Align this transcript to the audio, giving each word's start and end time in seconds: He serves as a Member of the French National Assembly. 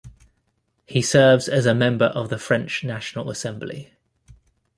He 0.87 1.03
serves 1.03 1.47
as 1.47 1.67
a 1.67 1.75
Member 1.75 2.05
of 2.05 2.29
the 2.29 2.39
French 2.39 2.83
National 2.83 3.29
Assembly. 3.29 3.93